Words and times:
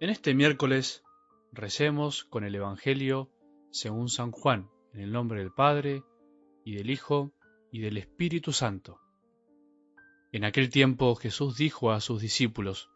En 0.00 0.08
este 0.08 0.32
miércoles 0.32 1.04
recemos 1.52 2.24
con 2.24 2.42
el 2.42 2.54
Evangelio 2.54 3.28
según 3.70 4.08
San 4.08 4.30
Juan, 4.30 4.70
en 4.94 5.00
el 5.00 5.12
nombre 5.12 5.40
del 5.40 5.52
Padre, 5.52 6.02
y 6.64 6.76
del 6.76 6.88
Hijo, 6.88 7.34
y 7.70 7.80
del 7.80 7.98
Espíritu 7.98 8.52
Santo. 8.52 8.98
En 10.32 10.46
aquel 10.46 10.70
tiempo 10.70 11.14
Jesús 11.16 11.58
dijo 11.58 11.92
a 11.92 12.00
sus 12.00 12.22
discípulos, 12.22 12.88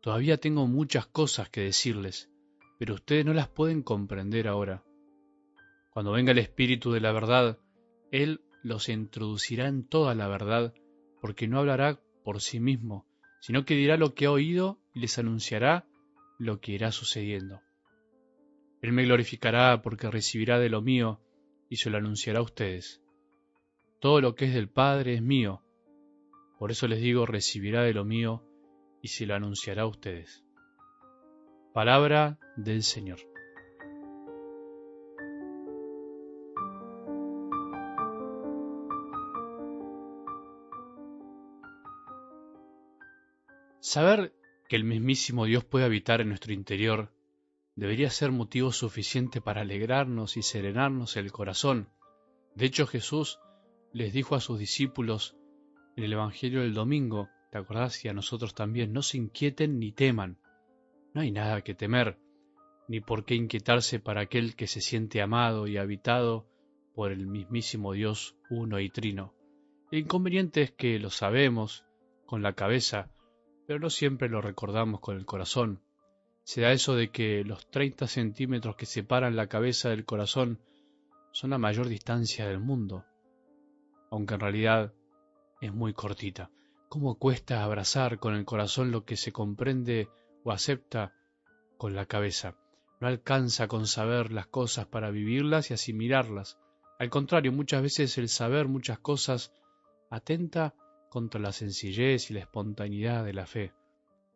Todavía 0.00 0.38
tengo 0.38 0.66
muchas 0.66 1.06
cosas 1.06 1.50
que 1.50 1.60
decirles, 1.60 2.30
pero 2.78 2.94
ustedes 2.94 3.26
no 3.26 3.34
las 3.34 3.48
pueden 3.48 3.82
comprender 3.82 4.48
ahora. 4.48 4.82
Cuando 5.90 6.12
venga 6.12 6.32
el 6.32 6.38
Espíritu 6.38 6.90
de 6.90 7.00
la 7.00 7.12
verdad, 7.12 7.58
Él 8.12 8.40
los 8.62 8.88
introducirá 8.88 9.68
en 9.68 9.86
toda 9.86 10.14
la 10.14 10.26
verdad, 10.26 10.72
porque 11.20 11.48
no 11.48 11.58
hablará 11.58 12.00
por 12.24 12.40
sí 12.40 12.60
mismo, 12.60 13.06
sino 13.42 13.66
que 13.66 13.74
dirá 13.74 13.98
lo 13.98 14.14
que 14.14 14.24
ha 14.24 14.30
oído 14.30 14.78
y 14.94 15.00
les 15.00 15.18
anunciará 15.18 15.84
lo 16.40 16.58
que 16.58 16.72
irá 16.72 16.90
sucediendo. 16.90 17.60
Él 18.80 18.92
me 18.92 19.04
glorificará 19.04 19.82
porque 19.82 20.10
recibirá 20.10 20.58
de 20.58 20.70
lo 20.70 20.80
mío 20.80 21.20
y 21.68 21.76
se 21.76 21.90
lo 21.90 21.98
anunciará 21.98 22.38
a 22.38 22.42
ustedes. 22.42 23.02
Todo 24.00 24.22
lo 24.22 24.34
que 24.34 24.46
es 24.46 24.54
del 24.54 24.70
Padre 24.70 25.14
es 25.14 25.22
mío. 25.22 25.62
Por 26.58 26.70
eso 26.70 26.88
les 26.88 27.02
digo, 27.02 27.26
recibirá 27.26 27.82
de 27.82 27.92
lo 27.92 28.06
mío 28.06 28.42
y 29.02 29.08
se 29.08 29.26
lo 29.26 29.34
anunciará 29.34 29.82
a 29.82 29.86
ustedes. 29.86 30.42
Palabra 31.74 32.38
del 32.56 32.82
Señor. 32.82 33.18
Saber 43.80 44.32
que 44.70 44.76
el 44.76 44.84
mismísimo 44.84 45.46
Dios 45.46 45.64
puede 45.64 45.84
habitar 45.84 46.20
en 46.20 46.28
nuestro 46.28 46.52
interior 46.52 47.12
debería 47.74 48.08
ser 48.08 48.30
motivo 48.30 48.70
suficiente 48.70 49.40
para 49.40 49.62
alegrarnos 49.62 50.36
y 50.36 50.42
serenarnos 50.42 51.16
el 51.16 51.32
corazón. 51.32 51.88
De 52.54 52.66
hecho, 52.66 52.86
Jesús 52.86 53.40
les 53.92 54.12
dijo 54.12 54.36
a 54.36 54.40
sus 54.40 54.60
discípulos 54.60 55.36
en 55.96 56.04
el 56.04 56.12
Evangelio 56.12 56.60
del 56.60 56.72
domingo, 56.72 57.28
¿te 57.50 57.58
acordás? 57.58 58.04
Y 58.04 58.10
a 58.10 58.12
nosotros 58.12 58.54
también, 58.54 58.92
no 58.92 59.02
se 59.02 59.16
inquieten 59.16 59.80
ni 59.80 59.90
teman. 59.90 60.38
No 61.14 61.22
hay 61.22 61.32
nada 61.32 61.62
que 61.62 61.74
temer, 61.74 62.20
ni 62.86 63.00
por 63.00 63.24
qué 63.24 63.34
inquietarse 63.34 63.98
para 63.98 64.20
aquel 64.20 64.54
que 64.54 64.68
se 64.68 64.80
siente 64.80 65.20
amado 65.20 65.66
y 65.66 65.78
habitado 65.78 66.46
por 66.94 67.10
el 67.10 67.26
mismísimo 67.26 67.92
Dios 67.92 68.36
uno 68.50 68.78
y 68.78 68.88
trino. 68.88 69.34
El 69.90 69.98
inconveniente 69.98 70.62
es 70.62 70.70
que 70.70 71.00
lo 71.00 71.10
sabemos 71.10 71.84
con 72.24 72.42
la 72.42 72.52
cabeza, 72.52 73.10
pero 73.70 73.78
no 73.78 73.88
siempre 73.88 74.28
lo 74.28 74.40
recordamos 74.40 74.98
con 74.98 75.16
el 75.16 75.24
corazón. 75.24 75.80
Se 76.42 76.60
da 76.60 76.72
eso 76.72 76.96
de 76.96 77.12
que 77.12 77.44
los 77.44 77.70
30 77.70 78.08
centímetros 78.08 78.74
que 78.74 78.84
separan 78.84 79.36
la 79.36 79.46
cabeza 79.46 79.90
del 79.90 80.04
corazón 80.04 80.58
son 81.30 81.50
la 81.50 81.58
mayor 81.58 81.86
distancia 81.86 82.48
del 82.48 82.58
mundo, 82.58 83.04
aunque 84.10 84.34
en 84.34 84.40
realidad 84.40 84.92
es 85.60 85.72
muy 85.72 85.92
cortita. 85.92 86.50
¿Cómo 86.88 87.14
cuesta 87.14 87.62
abrazar 87.62 88.18
con 88.18 88.34
el 88.34 88.44
corazón 88.44 88.90
lo 88.90 89.04
que 89.04 89.16
se 89.16 89.30
comprende 89.30 90.08
o 90.42 90.50
acepta 90.50 91.14
con 91.78 91.94
la 91.94 92.06
cabeza? 92.06 92.56
No 93.00 93.06
alcanza 93.06 93.68
con 93.68 93.86
saber 93.86 94.32
las 94.32 94.48
cosas 94.48 94.86
para 94.86 95.12
vivirlas 95.12 95.70
y 95.70 95.74
asimilarlas. 95.74 96.58
Al 96.98 97.08
contrario, 97.08 97.52
muchas 97.52 97.82
veces 97.82 98.18
el 98.18 98.30
saber 98.30 98.66
muchas 98.66 98.98
cosas 98.98 99.52
atenta 100.10 100.74
contra 101.10 101.40
la 101.40 101.52
sencillez 101.52 102.30
y 102.30 102.34
la 102.34 102.40
espontaneidad 102.40 103.24
de 103.24 103.34
la 103.34 103.44
fe. 103.44 103.74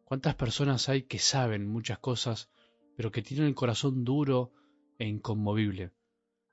¿Cuántas 0.05 0.35
personas 0.35 0.91
hay 0.91 1.05
que 1.05 1.19
saben 1.19 1.67
muchas 1.67 1.99
cosas, 1.99 2.51
pero 2.97 3.11
que 3.11 3.23
tienen 3.23 3.47
el 3.47 3.55
corazón 3.55 4.05
duro 4.05 4.53
e 4.99 5.07
inconmovible? 5.07 5.93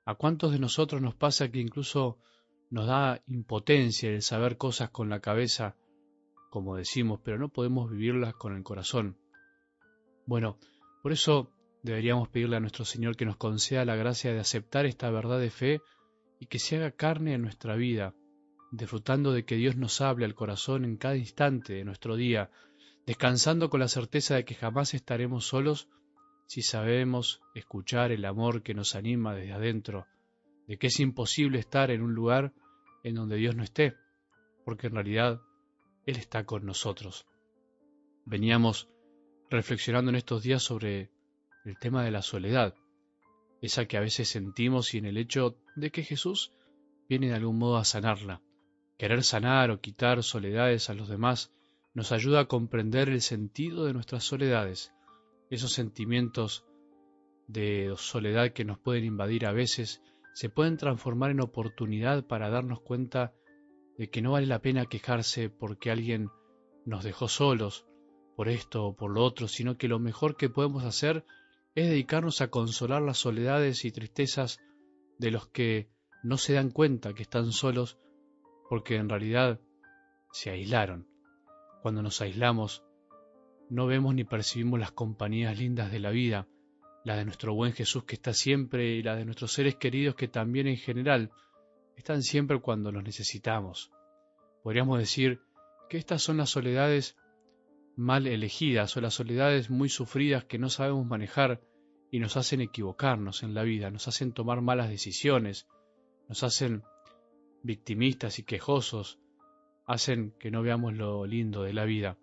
¿A 0.06 0.14
cuántos 0.14 0.52
de 0.52 0.58
nosotros 0.58 1.02
nos 1.02 1.14
pasa 1.14 1.50
que 1.50 1.58
incluso 1.58 2.18
nos 2.70 2.86
da 2.86 3.22
impotencia 3.26 4.10
el 4.10 4.22
saber 4.22 4.56
cosas 4.56 4.90
con 4.90 5.10
la 5.10 5.20
cabeza, 5.20 5.76
como 6.50 6.76
decimos, 6.76 7.20
pero 7.22 7.38
no 7.38 7.50
podemos 7.50 7.90
vivirlas 7.90 8.34
con 8.34 8.56
el 8.56 8.62
corazón? 8.62 9.18
Bueno, 10.24 10.58
por 11.02 11.12
eso 11.12 11.50
deberíamos 11.82 12.28
pedirle 12.28 12.56
a 12.56 12.60
nuestro 12.60 12.84
Señor 12.84 13.16
que 13.16 13.26
nos 13.26 13.36
conceda 13.36 13.84
la 13.84 13.96
gracia 13.96 14.32
de 14.32 14.40
aceptar 14.40 14.86
esta 14.86 15.10
verdad 15.10 15.40
de 15.40 15.50
fe 15.50 15.80
y 16.38 16.46
que 16.46 16.58
se 16.58 16.76
haga 16.76 16.92
carne 16.92 17.34
en 17.34 17.42
nuestra 17.42 17.76
vida, 17.76 18.14
disfrutando 18.72 19.32
de 19.32 19.44
que 19.44 19.56
Dios 19.56 19.76
nos 19.76 20.00
hable 20.00 20.24
al 20.24 20.34
corazón 20.34 20.84
en 20.84 20.96
cada 20.96 21.16
instante 21.16 21.74
de 21.74 21.84
nuestro 21.84 22.16
día, 22.16 22.50
descansando 23.06 23.68
con 23.68 23.80
la 23.80 23.88
certeza 23.88 24.34
de 24.34 24.44
que 24.44 24.54
jamás 24.54 24.94
estaremos 24.94 25.46
solos 25.46 25.88
si 26.46 26.62
sabemos 26.62 27.42
escuchar 27.54 28.12
el 28.12 28.24
amor 28.24 28.62
que 28.62 28.74
nos 28.74 28.94
anima 28.94 29.34
desde 29.34 29.52
adentro, 29.52 30.06
de 30.66 30.78
que 30.78 30.86
es 30.86 31.00
imposible 31.00 31.58
estar 31.58 31.90
en 31.90 32.02
un 32.02 32.14
lugar 32.14 32.54
en 33.04 33.14
donde 33.14 33.36
Dios 33.36 33.54
no 33.54 33.62
esté, 33.62 33.94
porque 34.64 34.86
en 34.86 34.94
realidad 34.94 35.42
Él 36.06 36.16
está 36.16 36.44
con 36.44 36.64
nosotros. 36.64 37.26
Veníamos 38.24 38.88
reflexionando 39.50 40.10
en 40.10 40.16
estos 40.16 40.42
días 40.42 40.62
sobre 40.62 41.10
el 41.66 41.78
tema 41.78 42.04
de 42.04 42.10
la 42.10 42.22
soledad, 42.22 42.74
esa 43.60 43.84
que 43.84 43.98
a 43.98 44.00
veces 44.00 44.28
sentimos 44.28 44.94
y 44.94 44.98
en 44.98 45.04
el 45.04 45.18
hecho 45.18 45.58
de 45.76 45.90
que 45.90 46.02
Jesús 46.02 46.52
viene 47.06 47.28
de 47.28 47.34
algún 47.34 47.58
modo 47.58 47.76
a 47.76 47.84
sanarla. 47.84 48.40
Querer 48.98 49.24
sanar 49.24 49.70
o 49.70 49.80
quitar 49.80 50.22
soledades 50.22 50.90
a 50.90 50.94
los 50.94 51.08
demás 51.08 51.52
nos 51.94 52.12
ayuda 52.12 52.40
a 52.40 52.44
comprender 52.46 53.08
el 53.08 53.20
sentido 53.20 53.84
de 53.84 53.92
nuestras 53.92 54.24
soledades, 54.24 54.92
esos 55.50 55.72
sentimientos 55.72 56.64
de 57.46 57.92
soledad 57.96 58.52
que 58.52 58.64
nos 58.64 58.78
pueden 58.78 59.04
invadir 59.04 59.46
a 59.46 59.52
veces 59.52 60.02
se 60.32 60.48
pueden 60.48 60.76
transformar 60.76 61.30
en 61.30 61.40
oportunidad 61.40 62.24
para 62.26 62.48
darnos 62.48 62.80
cuenta 62.80 63.34
de 63.98 64.08
que 64.08 64.22
no 64.22 64.32
vale 64.32 64.46
la 64.46 64.62
pena 64.62 64.86
quejarse 64.86 65.50
porque 65.50 65.90
alguien 65.90 66.30
nos 66.86 67.04
dejó 67.04 67.28
solos 67.28 67.86
por 68.36 68.48
esto 68.48 68.86
o 68.86 68.96
por 68.96 69.10
lo 69.10 69.22
otro, 69.22 69.48
sino 69.48 69.76
que 69.76 69.88
lo 69.88 69.98
mejor 69.98 70.36
que 70.36 70.48
podemos 70.48 70.84
hacer 70.84 71.24
es 71.74 71.88
dedicarnos 71.88 72.40
a 72.40 72.48
consolar 72.48 73.02
las 73.02 73.18
soledades 73.18 73.84
y 73.84 73.92
tristezas 73.92 74.58
de 75.18 75.30
los 75.30 75.46
que 75.48 75.88
no 76.22 76.38
se 76.38 76.54
dan 76.54 76.70
cuenta 76.70 77.14
que 77.14 77.22
están 77.22 77.52
solos 77.52 77.98
porque 78.72 78.96
en 78.96 79.10
realidad 79.10 79.60
se 80.32 80.48
aislaron. 80.48 81.06
Cuando 81.82 82.00
nos 82.00 82.22
aislamos, 82.22 82.82
no 83.68 83.86
vemos 83.86 84.14
ni 84.14 84.24
percibimos 84.24 84.80
las 84.80 84.92
compañías 84.92 85.58
lindas 85.58 85.92
de 85.92 86.00
la 86.00 86.08
vida, 86.08 86.48
la 87.04 87.16
de 87.16 87.26
nuestro 87.26 87.52
buen 87.52 87.74
Jesús 87.74 88.04
que 88.04 88.14
está 88.14 88.32
siempre 88.32 88.94
y 88.94 89.02
la 89.02 89.14
de 89.14 89.26
nuestros 89.26 89.52
seres 89.52 89.74
queridos 89.74 90.14
que 90.14 90.26
también 90.26 90.68
en 90.68 90.78
general 90.78 91.32
están 91.98 92.22
siempre 92.22 92.62
cuando 92.62 92.90
los 92.90 93.04
necesitamos. 93.04 93.92
Podríamos 94.62 94.98
decir 94.98 95.42
que 95.90 95.98
estas 95.98 96.22
son 96.22 96.38
las 96.38 96.48
soledades 96.48 97.18
mal 97.94 98.26
elegidas 98.26 98.96
o 98.96 99.02
las 99.02 99.12
soledades 99.12 99.68
muy 99.68 99.90
sufridas 99.90 100.46
que 100.46 100.58
no 100.58 100.70
sabemos 100.70 101.04
manejar 101.04 101.60
y 102.10 102.20
nos 102.20 102.38
hacen 102.38 102.62
equivocarnos 102.62 103.42
en 103.42 103.52
la 103.52 103.64
vida, 103.64 103.90
nos 103.90 104.08
hacen 104.08 104.32
tomar 104.32 104.62
malas 104.62 104.88
decisiones, 104.88 105.68
nos 106.26 106.42
hacen 106.42 106.84
victimistas 107.62 108.38
y 108.38 108.44
quejosos 108.44 109.18
hacen 109.86 110.32
que 110.38 110.50
no 110.50 110.62
veamos 110.62 110.94
lo 110.94 111.26
lindo 111.26 111.62
de 111.62 111.72
la 111.72 111.84
vida. 111.84 112.18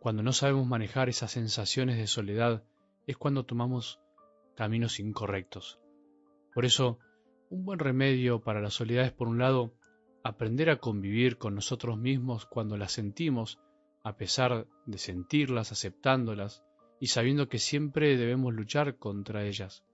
Cuando 0.00 0.22
no 0.22 0.32
sabemos 0.32 0.66
manejar 0.66 1.08
esas 1.08 1.32
sensaciones 1.32 1.96
de 1.96 2.06
soledad 2.06 2.64
es 3.06 3.16
cuando 3.16 3.44
tomamos 3.44 4.00
caminos 4.56 5.00
incorrectos. 5.00 5.80
Por 6.54 6.64
eso, 6.64 6.98
un 7.50 7.64
buen 7.64 7.78
remedio 7.78 8.42
para 8.42 8.60
la 8.60 8.70
soledad 8.70 9.06
es, 9.06 9.12
por 9.12 9.28
un 9.28 9.38
lado, 9.38 9.74
aprender 10.22 10.70
a 10.70 10.78
convivir 10.78 11.38
con 11.38 11.54
nosotros 11.54 11.98
mismos 11.98 12.46
cuando 12.46 12.76
las 12.76 12.92
sentimos, 12.92 13.58
a 14.02 14.16
pesar 14.16 14.66
de 14.86 14.98
sentirlas, 14.98 15.72
aceptándolas 15.72 16.62
y 17.00 17.06
sabiendo 17.06 17.48
que 17.48 17.58
siempre 17.58 18.16
debemos 18.16 18.52
luchar 18.52 18.96
contra 18.96 19.44
ellas. 19.44 19.84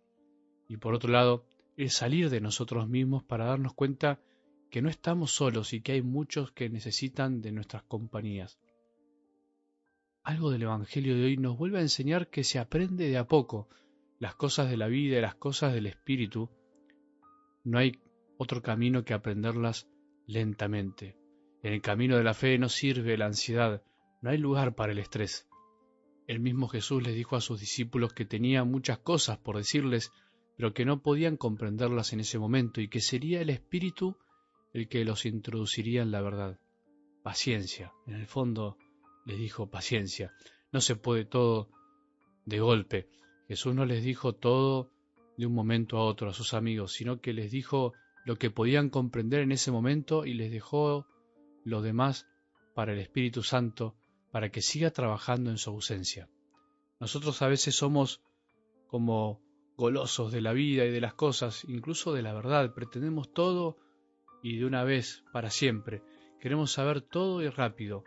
Y 0.69 0.79
por 0.79 0.95
otro 0.95 1.13
lado, 1.13 1.45
el 1.77 1.91
salir 1.91 2.31
de 2.31 2.41
nosotros 2.41 2.89
mismos 2.89 3.23
para 3.25 3.47
darnos 3.47 3.75
cuenta 3.75 4.21
que 4.75 4.83
no 4.83 4.89
estamos 4.89 5.31
solos 5.31 5.73
y 5.73 5.83
que 5.83 5.93
hay 5.93 6.03
muchos 6.03 6.51
que 6.51 6.69
necesitan 6.69 7.41
de 7.41 7.53
nuestras 7.53 7.85
compañías. 7.85 8.59
Algo 10.25 10.51
del 10.51 10.63
Evangelio 10.63 11.15
de 11.15 11.27
hoy 11.27 11.37
nos 11.37 11.57
vuelve 11.57 11.79
a 11.79 11.83
enseñar 11.83 12.29
que 12.29 12.43
se 12.43 12.59
aprende 12.59 13.09
de 13.09 13.17
a 13.17 13.29
poco 13.29 13.69
las 14.19 14.35
cosas 14.35 14.69
de 14.69 14.77
la 14.77 14.89
vida 14.89 15.17
y 15.17 15.21
las 15.21 15.37
cosas 15.37 15.75
del 15.75 15.87
Espíritu. 15.87 16.51
No 17.63 17.79
hay 17.79 18.01
otro 18.37 18.63
camino 18.63 19.05
que 19.05 19.15
aprenderlas 19.15 19.87
lentamente. 20.27 21.17
En 21.63 21.73
el 21.73 21.81
camino 21.81 22.17
de 22.17 22.25
la 22.25 22.35
fe 22.35 22.59
no 22.59 22.69
sirve 22.69 23.17
la 23.17 23.27
ansiedad, 23.27 23.85
no 24.23 24.31
hay 24.31 24.39
lugar 24.39 24.75
para 24.75 24.91
el 24.91 24.99
estrés. 24.99 25.47
El 26.27 26.41
mismo 26.41 26.67
Jesús 26.67 27.01
les 27.01 27.15
dijo 27.15 27.37
a 27.37 27.41
sus 27.41 27.61
discípulos 27.61 28.13
que 28.13 28.25
tenía 28.25 28.65
muchas 28.65 28.99
cosas 28.99 29.39
por 29.39 29.57
decirles, 29.57 30.11
pero 30.57 30.75
que 30.75 30.85
no 30.85 31.01
podían 31.01 31.37
comprenderlas 31.37 32.13
en 32.13 32.19
ese 32.19 32.41
momento 32.41 32.81
y 32.81 32.89
que 32.89 33.01
sería 33.01 33.41
el 33.41 33.51
Espíritu 33.51 34.17
el 34.75 34.89
que 34.89 35.05
los 35.05 35.25
introduciría 35.25 36.03
en 36.03 36.11
la 36.11 36.21
verdad. 36.21 36.59
Paciencia, 37.23 37.93
en 38.07 38.17
el 38.17 38.27
fondo 38.27 38.77
les 39.25 39.39
dijo 39.39 39.71
paciencia. 39.71 40.35
No 40.73 40.81
se 40.83 40.97
puede 40.97 41.25
todo 41.25 41.71
de 42.45 42.61
golpe. 42.61 43.09
Jesús 43.49 43.75
no 43.75 43.87
les 43.87 44.05
dijo 44.05 44.35
todo 44.35 44.91
de 45.39 45.47
un 45.47 45.55
momento 45.55 45.97
a 45.97 46.05
otro 46.05 46.29
a 46.29 46.35
sus 46.35 46.53
amigos, 46.55 46.93
sino 46.93 47.21
que 47.21 47.33
les 47.33 47.51
dijo 47.51 47.95
lo 48.25 48.37
que 48.37 48.51
podían 48.51 48.91
comprender 48.91 49.41
en 49.41 49.53
ese 49.53 49.71
momento 49.71 50.27
y 50.27 50.35
les 50.35 50.51
dejó 50.51 51.07
lo 51.65 51.81
demás 51.81 52.27
para 52.75 52.93
el 52.93 52.99
Espíritu 52.99 53.43
Santo, 53.43 53.95
para 54.33 54.51
que 54.51 54.61
siga 54.61 54.91
trabajando 54.91 55.51
en 55.51 55.59
su 55.59 55.71
ausencia. 55.71 56.29
Nosotros 56.99 57.41
a 57.43 57.49
veces 57.49 57.77
somos 57.77 58.23
como 58.89 59.41
golosos 59.77 60.33
de 60.33 60.41
la 60.41 60.53
vida 60.53 60.85
y 60.85 60.91
de 60.91 61.01
las 61.01 61.15
cosas, 61.15 61.65
incluso 61.69 62.13
de 62.13 62.23
la 62.23 62.33
verdad, 62.33 62.75
pretendemos 62.75 63.33
todo 63.33 63.77
y 64.45 64.59
de 64.59 64.67
una 64.67 64.85
vez, 64.85 65.25
para 65.33 65.49
siempre, 65.49 66.03
queremos 66.39 66.71
saber 66.71 67.01
todo 67.01 67.41
y 67.41 67.49
rápido. 67.49 68.05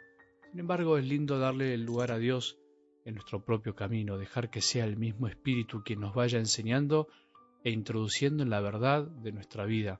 Sin 0.52 0.60
embargo, 0.60 1.00
es 1.00 1.04
lindo 1.04 1.40
darle 1.40 1.74
el 1.74 1.84
lugar 1.84 2.12
a 2.12 2.20
Dios 2.20 2.60
en 3.06 3.16
nuestro 3.16 3.44
propio 3.44 3.74
camino, 3.74 4.20
dejar 4.20 4.52
que 4.52 4.62
sea 4.62 4.86
el 4.86 4.98
mismo 4.98 5.28
Espíritu 5.28 5.82
quien 5.84 6.00
nos 6.00 6.14
vaya 6.14 6.38
enseñando 6.38 7.08
e 7.64 7.72
introduciendo 7.72 8.44
en 8.44 8.52
la 8.52 8.62
verdad 8.62 9.04
de 9.04 9.32
nuestra 9.32 9.66
vida. 9.66 10.00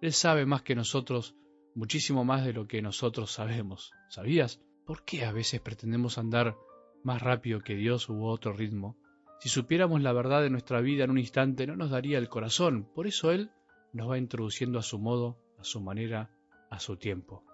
Él 0.00 0.12
sabe 0.12 0.46
más 0.46 0.62
que 0.62 0.76
nosotros, 0.76 1.34
muchísimo 1.74 2.24
más 2.24 2.44
de 2.44 2.52
lo 2.52 2.68
que 2.68 2.80
nosotros 2.80 3.32
sabemos. 3.32 3.90
¿Sabías? 4.08 4.62
¿Por 4.86 5.04
qué 5.04 5.24
a 5.24 5.32
veces 5.32 5.60
pretendemos 5.60 6.16
andar 6.16 6.54
más 7.02 7.20
rápido 7.20 7.58
que 7.58 7.74
Dios 7.74 8.08
u 8.08 8.24
otro 8.24 8.52
ritmo? 8.52 8.96
Si 9.40 9.48
supiéramos 9.48 10.00
la 10.00 10.12
verdad 10.12 10.42
de 10.42 10.50
nuestra 10.50 10.80
vida 10.80 11.02
en 11.02 11.10
un 11.10 11.18
instante 11.18 11.66
no 11.66 11.74
nos 11.74 11.90
daría 11.90 12.18
el 12.18 12.28
corazón. 12.28 12.88
Por 12.94 13.08
eso 13.08 13.32
Él 13.32 13.50
nos 13.92 14.08
va 14.08 14.16
introduciendo 14.16 14.78
a 14.78 14.82
su 14.82 15.00
modo, 15.00 15.41
a 15.62 15.64
su 15.64 15.80
manera, 15.80 16.28
a 16.70 16.80
su 16.80 16.96
tiempo. 16.96 17.44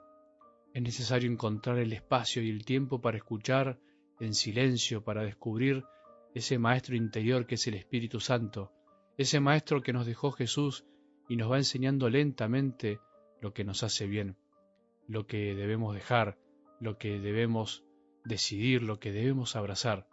Es 0.72 0.82
necesario 0.82 1.30
encontrar 1.30 1.78
el 1.78 1.92
espacio 1.92 2.42
y 2.42 2.48
el 2.48 2.64
tiempo 2.64 3.02
para 3.02 3.18
escuchar 3.18 3.78
en 4.18 4.32
silencio 4.32 5.04
para 5.04 5.22
descubrir 5.22 5.84
ese 6.34 6.58
Maestro 6.58 6.96
interior 6.96 7.46
que 7.46 7.56
es 7.56 7.66
el 7.66 7.74
Espíritu 7.74 8.18
Santo, 8.18 8.72
ese 9.18 9.40
Maestro 9.40 9.82
que 9.82 9.92
nos 9.92 10.06
dejó 10.06 10.32
Jesús 10.32 10.86
y 11.28 11.36
nos 11.36 11.50
va 11.50 11.58
enseñando 11.58 12.08
lentamente 12.08 12.98
lo 13.42 13.52
que 13.52 13.64
nos 13.64 13.82
hace 13.82 14.06
bien, 14.06 14.36
lo 15.06 15.26
que 15.26 15.54
debemos 15.54 15.94
dejar, 15.94 16.38
lo 16.80 16.96
que 16.96 17.20
debemos 17.20 17.84
decidir, 18.24 18.82
lo 18.82 18.98
que 18.98 19.12
debemos 19.12 19.54
abrazar. 19.54 20.06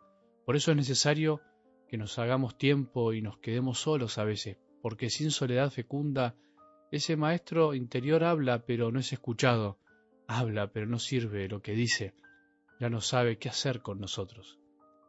Por 0.45 0.57
eso 0.57 0.71
es 0.71 0.77
necesario 0.77 1.39
que 1.88 1.97
nos 1.97 2.19
hagamos 2.19 2.57
tiempo 2.57 3.13
y 3.13 3.21
nos 3.21 3.38
quedemos 3.38 3.80
solos 3.80 4.18
a 4.18 4.25
veces, 4.25 4.57
porque 4.81 5.09
sin 5.09 5.31
soledad 5.31 5.71
fecunda, 5.71 6.36
ese 6.95 7.18
maestro 7.18 7.74
interior 7.74 8.24
habla 8.24 8.65
pero 8.65 8.92
no 8.92 9.00
es 9.00 9.12
escuchado, 9.12 9.80
habla 10.27 10.71
pero 10.71 10.86
no 10.86 11.00
sirve 11.00 11.47
lo 11.50 11.62
que 11.62 11.74
dice, 11.74 12.13
ya 12.80 12.89
no 12.89 13.01
sabe 13.01 13.38
qué 13.38 13.50
hacer 13.50 13.81
con 13.81 14.00
nosotros. 14.00 14.59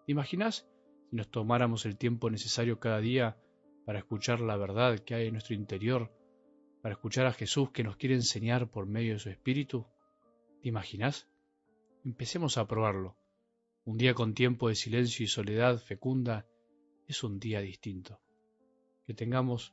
¿Imaginás 0.07 0.69
si 1.11 1.17
nos 1.17 1.31
tomáramos 1.31 1.87
el 1.87 1.97
tiempo 1.97 2.31
necesario 2.31 2.81
cada 2.81 3.01
día 3.01 3.37
para 3.85 4.01
escuchar 4.01 4.41
la 4.41 4.57
verdad 4.57 4.99
que 4.99 5.15
hay 5.15 5.27
en 5.27 5.33
nuestro 5.35 5.55
interior, 5.55 6.13
para 6.83 6.95
escuchar 6.95 7.27
a 7.27 7.33
Jesús 7.33 7.71
que 7.71 7.85
nos 7.85 7.97
quiere 7.97 8.15
enseñar 8.15 8.69
por 8.69 8.87
medio 8.87 9.15
de 9.15 9.21
su 9.21 9.31
Espíritu? 9.31 9.87
¿Te 10.63 10.69
imaginás? 10.69 11.29
Empecemos 12.05 12.59
a 12.59 12.67
probarlo. 12.67 13.17
Un 13.85 13.97
día 13.97 14.15
con 14.15 14.35
tiempo 14.35 14.69
de 14.69 14.75
silencio 14.75 15.25
y 15.25 15.29
soledad 15.29 15.79
fecunda 15.79 16.47
es 17.07 17.23
un 17.23 17.39
día 17.39 17.61
distinto. 17.61 18.21
Que 19.05 19.15
tengamos 19.15 19.73